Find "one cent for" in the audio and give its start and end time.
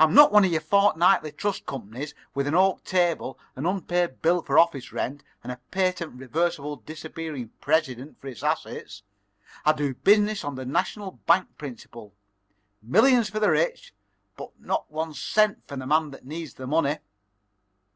14.90-15.76